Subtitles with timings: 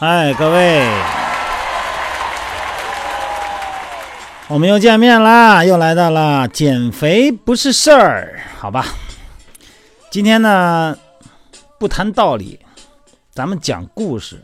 [0.00, 0.82] 嗨，各位，
[4.48, 8.86] 我们又见面啦，又来到了减肥不是事儿，好吧？
[10.10, 10.96] 今天呢，
[11.78, 12.60] 不谈道理，
[13.30, 14.40] 咱们讲故事。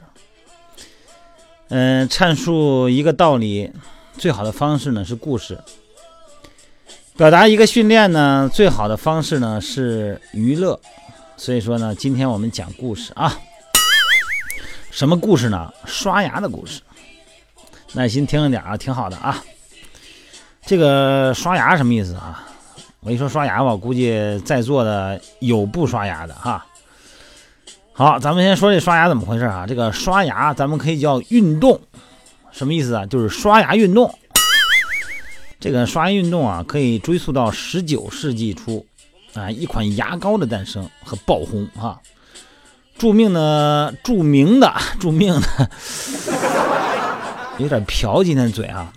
[1.70, 3.72] 嗯，阐述一个道理，
[4.18, 5.54] 最好的方式呢是故事；
[7.16, 10.78] 表达一个训练呢，最好的方式呢是娱乐。
[11.38, 13.34] 所以说呢，今天我们讲故事啊。
[14.96, 15.70] 什么故事呢？
[15.84, 16.80] 刷牙的故事，
[17.92, 19.44] 耐心听着点啊，挺好的啊。
[20.64, 22.48] 这个刷牙什么意思啊？
[23.00, 26.64] 我一说刷牙吧，估计在座的有不刷牙的哈。
[27.92, 29.66] 好，咱们先说这刷牙怎么回事啊？
[29.66, 31.78] 这个刷牙咱们可以叫运动，
[32.50, 33.04] 什么意思啊？
[33.04, 34.18] 就是刷牙运动。
[35.60, 38.86] 这个刷牙运动啊，可以追溯到十九世纪初
[39.34, 42.00] 啊，一款牙膏的诞生和爆红哈。
[42.98, 45.70] 著名的、著名的、著名的，
[47.58, 48.90] 有点瓢，今天嘴啊！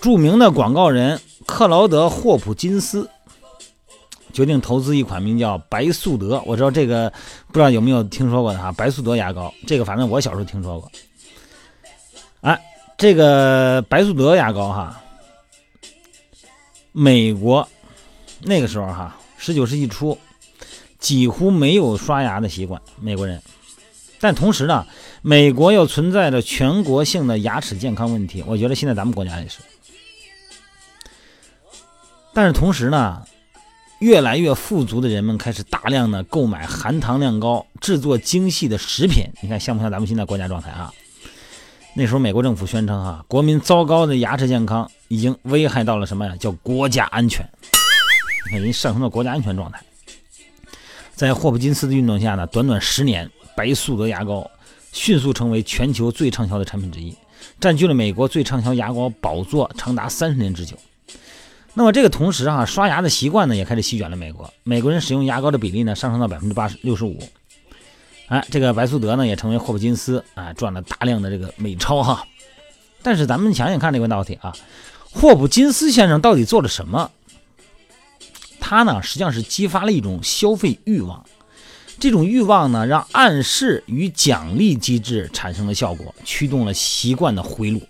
[0.00, 3.10] 著名的广告人克劳德·霍普金斯
[4.32, 6.42] 决定投资一款名叫白素德。
[6.46, 7.12] 我知道这个，
[7.48, 8.72] 不知道有没有听说过的哈？
[8.72, 10.90] 白素德牙膏，这个反正我小时候听说过。
[12.40, 12.58] 哎，
[12.96, 14.98] 这个白素德牙膏哈，
[16.92, 17.68] 美国
[18.40, 20.16] 那个时候哈，十九世纪初。
[21.00, 23.42] 几乎没有刷牙的习惯，美国人。
[24.20, 24.86] 但同时呢，
[25.22, 28.44] 美国又存在着全国性的牙齿健康问题。
[28.46, 29.58] 我觉得现在咱们国家也是。
[32.34, 33.22] 但是同时呢，
[33.98, 39.24] 越来越富足的人们开始大量的购买含糖量高、制作精细的食品。
[39.42, 40.92] 你看像不像咱们现在国家状态啊？
[41.94, 46.36] 那时候美国政府宣称啊，国民糟糕的牙齿健康已经危害到了什么呀？
[46.36, 47.44] 叫国家安全。
[48.46, 49.82] 你看人上升到国家安全状态。
[51.20, 54.50] 在霍普金斯的运动下呢，短短十年，白素德牙膏
[54.90, 57.14] 迅速成为全球最畅销的产品之一，
[57.60, 60.78] 占据了美国最畅销牙膏宝座长达三十年之久。
[61.74, 67.18] 那么这个同时啊，刷牙的习惯呢也开始席卷了美国，美国人使用牙膏的比例呢上升到百分之八十六十五。
[68.28, 72.24] 哎，这个白素德呢也成为霍普金斯啊赚了大量的这个美钞哈。
[73.02, 74.56] 但是咱们想想看这个问题啊，
[75.12, 77.10] 霍普金斯先生到底做了什么？
[78.70, 81.24] 它呢，实际上是激发了一种消费欲望，
[81.98, 87.82] 这种欲望呢，让暗示与奖励机制产生了效果，驱动了习惯的回路。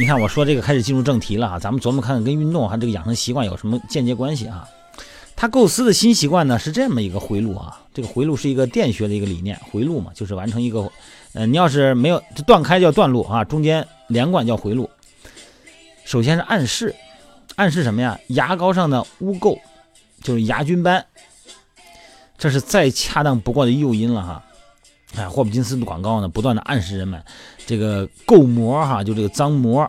[0.00, 4.66] 你看，我说这个开始进入正题了啊，咱们琢磨看看跟运动还这个养成习惯有什么间接关系啊？
[5.36, 10.90] 他构思的新习惯呢是这么一个回路啊，这个回路是一个电学的一个理念，回路嘛，就是完成一个，
[11.34, 14.88] 呃，你要是没有断开叫断路啊，中间连贯叫回路。
[16.06, 16.94] 首先是暗示，
[17.56, 18.18] 暗示什么呀？
[18.28, 19.58] 牙膏上的污垢。
[20.26, 21.06] 就是牙菌斑，
[22.36, 24.44] 这是再恰当不过的诱因了哈。
[25.14, 27.24] 哎，霍普金斯的广告呢，不断的暗示人们，
[27.64, 29.88] 这个垢膜哈，就这个脏膜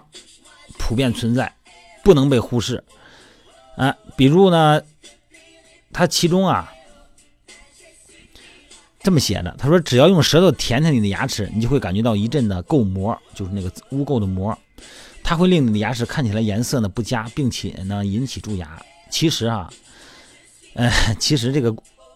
[0.78, 1.52] 普遍存在，
[2.04, 2.84] 不能被忽视。
[3.78, 4.80] 啊，比如呢，
[5.92, 6.72] 它其中啊
[9.00, 14.56] 这么写的，他说只要用舌头舔舔你的牙齿，你就会感觉到一阵的垢膜，就是那个污垢的膜，
[15.24, 18.80] 它会令你的牙齿看起来颜色呢不佳，并且呢引起蛀牙。
[19.10, 19.68] 其实啊。
[20.78, 21.72] 呃， 其实这个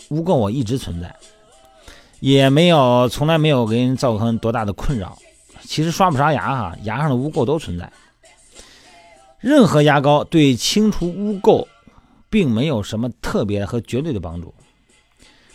[0.09, 1.13] 污垢我一直存在，
[2.19, 5.17] 也没有从来没有给人造成多大的困扰。
[5.63, 7.91] 其实刷不刷牙哈，牙上的污垢都存在。
[9.39, 11.65] 任何牙膏对清除污垢
[12.29, 14.53] 并没有什么特别和绝对的帮助，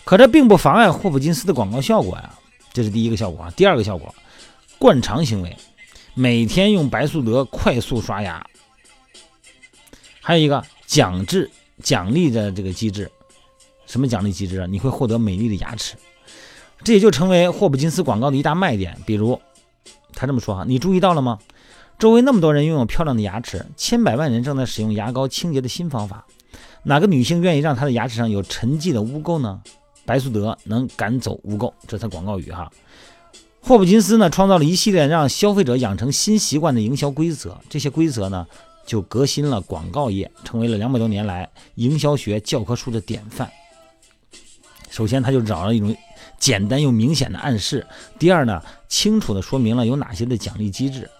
[0.05, 2.35] 可这并不妨碍霍普金斯的广告效果呀。
[2.73, 3.53] 这是第一个效果啊。
[3.57, 4.13] 第二个效果，
[4.79, 5.57] 惯常行为，
[6.15, 8.45] 每天用白素德快速刷牙。
[10.21, 11.49] 还有一个奖制。
[11.83, 13.11] 奖励的这个机制，
[13.87, 14.67] 什么奖励机制啊？
[14.67, 15.95] 你会获得美丽的牙齿，
[16.83, 18.97] 这也就成为霍普金斯广告的一大卖点。
[19.05, 19.41] 比如，
[20.15, 21.39] 他这么说哈，你注意到了吗？
[21.99, 26.27] 周围那么多人拥有漂亮的牙齿，千百万人正在使用牙膏清洁的新方法。
[26.83, 29.61] 哪个女性愿意让她的牙齿上有沉寂的污垢呢？
[30.05, 32.71] 白素德能赶走污垢，这才广告语哈。
[33.61, 38.47] 霍普金斯呢，创造了一系列让消费者养成新习惯的营销规则，这些规则呢？
[38.87, 43.51] 就革新了广告业，成为了两百多年来营销学教科书的典范。
[44.89, 45.95] 首先，他就找了一种
[46.39, 47.81] 简单又明显的暗示；
[48.19, 51.11] 第二呢，清楚地说明了有哪些的奖励机制。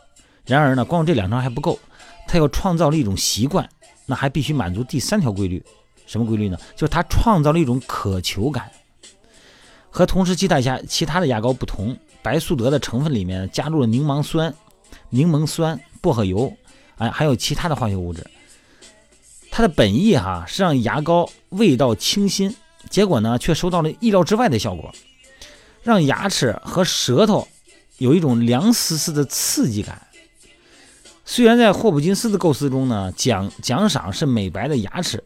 [0.47, 1.79] 然而呢，光这两条还不够，
[2.27, 3.69] 他又创造了一种习惯，
[4.07, 5.63] 那还必须满足第三条规律。
[6.07, 6.57] 什么规律呢？
[6.77, 8.71] 就是他创造了一种渴求感。
[9.91, 14.55] 和同时期待下其他的牙膏不同，白素德的成分里面加入了柠檬酸、
[15.11, 16.51] 柠檬酸、薄荷油。
[16.99, 18.27] 哎，还有其他的化学物质，
[19.51, 22.55] 它的本意哈是让牙膏味道清新，
[22.89, 24.95] 结果呢却收到了意料之外的效果，
[25.83, 27.47] 让牙齿和舌头
[27.99, 30.07] 有一种凉丝丝的刺激感。
[31.25, 35.23] 虽然在霍普金斯的构思中呢，奖奖赏是美白的牙齿，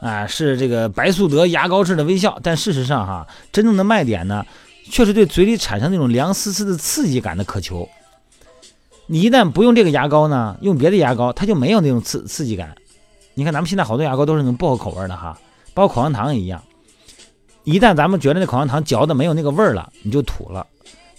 [0.00, 4.44] 啊，是这个白素德牙膏式的微笑，但事实上哈，真正的卖点呢，
[4.90, 7.88] 却是对嘴里产生那种凉丝丝的刺激感的渴求。
[9.08, 12.76] 你一旦不用这个牙膏呢，用别的牙膏，它就没有那种刺刺激感。
[13.34, 15.36] 你看咱们现在好多牙膏都是那种薄荷口味的哈，
[15.74, 16.62] 包括口香糖也一样。
[17.64, 20.64] 一旦咱们觉得那口香糖嚼的没有那个味儿了，你就吐了。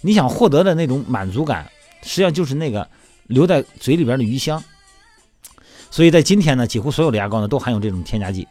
[0.00, 1.70] 你想获得的那种满足感，
[2.02, 2.88] 实际上就是那个。
[3.30, 4.60] 留在嘴里边的余香，
[5.88, 8.48] 所以在今天呢，几乎所有的牙膏呢都含有这种添加剂。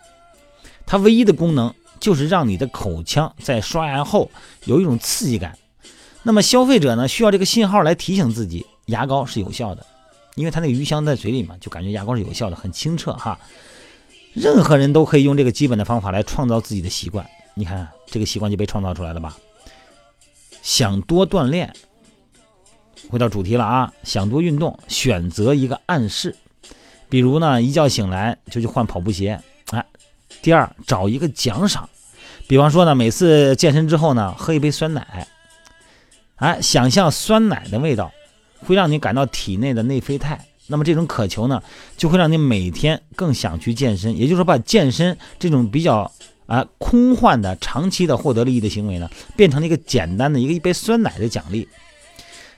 [0.86, 4.32] 它唯一的功能就是让你的口腔在刷牙后
[4.64, 5.60] 有一种刺激感。
[6.24, 9.86] 那么消费者呢需要这个信号来提醒自己牙膏是有效的，
[10.36, 13.40] 因为它那个余香在嘴里嘛，就感觉牙膏是有效的，很清澈哈。
[14.34, 17.28] 任何人都可以用这个基本的方法来创造自己的习惯。
[17.56, 19.38] 你看这个习惯就被创造出来了吧？
[20.62, 21.74] 想多锻炼。
[23.10, 26.36] 回到主题了啊，想多运动，选择一个暗示，
[27.10, 29.40] 比如呢，一觉醒来就去换跑步鞋，
[29.72, 29.84] 哎，
[30.42, 31.90] 第二找一个奖赏，
[32.46, 35.28] 比方说呢，每次健身之后呢，喝一杯酸奶，
[36.36, 38.12] 哎，想象酸奶的味道，
[38.66, 41.62] 会让你感到体内的内啡肽，那么这种渴求呢，
[41.98, 46.12] 就会让你每天更想去健身，也就是说，把健身这种比较
[46.46, 51.68] 啊空幻的长期的获得利益的行为呢，变成了一个简单的一个一杯酸奶的奖励。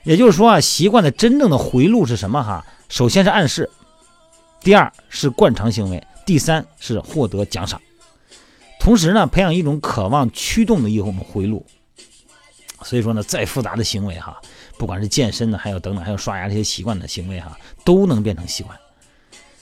[0.03, 2.44] 也就是说啊，习惯的真正的回路是什么？
[2.44, 3.69] 哈，首先是暗示，
[4.62, 7.80] 第二是惯常行为，第三是获得奖赏。
[8.80, 11.63] 同时呢，培养一种渴望驱动的一种回路。
[12.83, 14.39] 所以说呢，再复杂的行为哈，
[14.78, 18.78] 不管是健身的，还有等等，还有刷牙这些习惯的行为哈，都能变成习惯。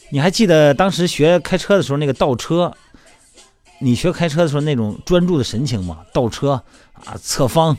[0.10, 2.74] 你还记得当时学开车的时候那个倒车？
[3.80, 6.00] 你学开车的时候那种专注的神情吗？
[6.14, 6.64] 倒车
[7.06, 7.78] 啊，侧方，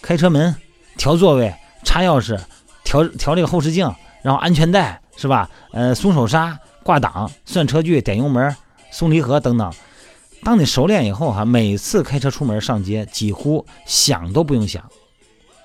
[0.00, 0.54] 开车门。
[0.96, 1.52] 调座位、
[1.82, 2.38] 插钥匙、
[2.84, 5.50] 调调这个后视镜，然后安全带是吧？
[5.72, 8.54] 呃，松手刹、挂挡、算车距、点油门、
[8.92, 9.72] 松离合等等。
[10.44, 14.84] 当你熟练以后哈，每次开车出门上街，几乎想都不用想。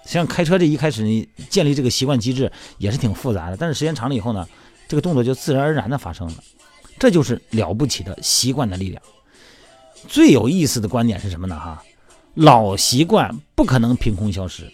[0.06, 4.48] 像开车这一开始，你建立这个习惯机制也是挺复杂的，但是时间长了以后呢，
[4.88, 6.34] 这个动作就自然而然的发生了。
[6.98, 9.04] 这就是了不起的习惯的力量。
[10.08, 11.60] 最有意思的观点是什么呢？
[11.60, 11.84] 哈，
[12.36, 14.72] 老习惯不可能凭空消失。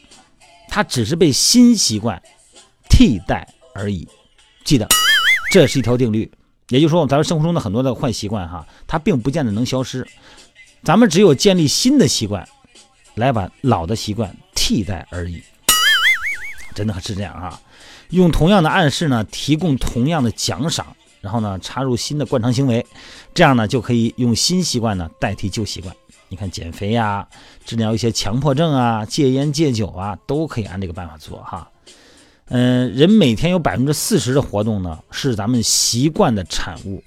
[0.69, 2.21] 它只是被新习惯
[2.89, 4.07] 替代而已，
[4.63, 4.87] 记得
[5.51, 6.31] 这是一条定律。
[6.69, 10.07] 也就是说，咱们生活中的很多的坏习惯，哈，它并不见得能消失。
[10.83, 12.47] 咱们只有建立新的习惯，
[13.15, 15.41] 来把老的习惯替代而已。
[16.73, 17.59] 真的是这样啊！
[18.09, 20.85] 用同样的暗示呢，提供同样的奖赏，
[21.21, 22.85] 然后呢，插入新的惯常行为，
[23.33, 25.95] 这样呢，就可以用新习惯呢代替旧习惯。
[26.27, 27.25] 你看，减肥呀，
[27.65, 31.69] 治疗一些强迫症啊，戒烟戒酒啊，都可以按这个办法做哈。
[32.47, 37.03] 嗯，人每天有百分之四十的活动呢，是咱们习惯的产物，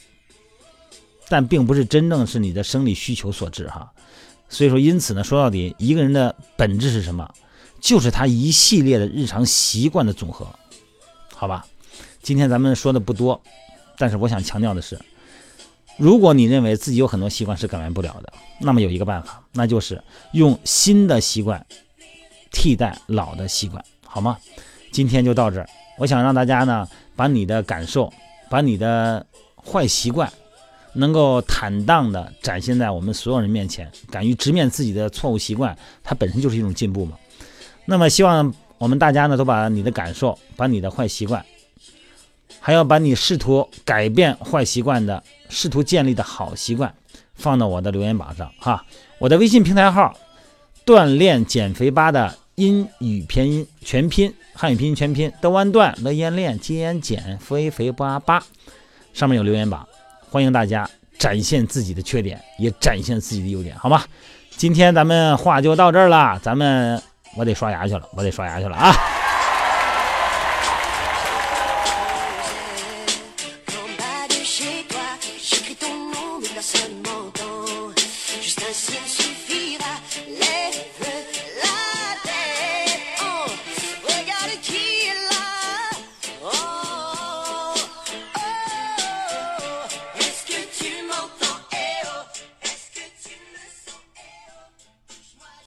[1.29, 3.93] 但并不是真正是你的生理需求所致哈。
[4.49, 7.33] 所以说，因此呢，说到底，一个人的本质是什么？
[7.81, 10.45] 就是他一系列的日常习惯的总和，
[11.33, 11.65] 好吧？
[12.21, 13.41] 今天咱们说的不多，
[13.97, 14.99] 但是我想强调的是。
[15.97, 21.65] 如果你认为自己有很多习惯是改变不了的，那么有一个办法，那就是用新的习惯
[22.51, 24.37] 替代老的习惯，好吗？
[24.91, 25.69] 今天就到这儿。
[25.97, 28.13] 我想让大家呢，把你的感受，
[28.49, 29.25] 把你的
[29.57, 30.33] 坏习惯，
[30.93, 37.17] 能够坦荡的展现在我们所有人面前，敢于直面自己的错误习惯，它本身就是一种进步嘛。
[37.85, 41.45] 那么希望我们大家呢，都把你的感受，把你的坏习惯。
[42.61, 46.93] 还要把你试图改变坏习惯的、试图建立的好习惯
[47.35, 48.85] 放到我的留言板上哈。
[49.19, 50.15] 我的微信平台号
[50.85, 58.43] “锻炼减肥吧”的英语拼音全拼、汉语拼音全拼“的弯段乐烟练戒烟减肥肥八八”，
[59.15, 59.81] 上面有留言板，
[60.29, 64.03] 欢迎大家展现自己的缺点，也展现自己的优点，好吗？
[64.57, 67.01] 今天咱们话就到这儿了，咱们
[67.37, 68.93] 我得刷牙去了，我得刷牙去了啊。